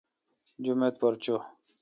[0.63, 1.35] جمیت پر چو۔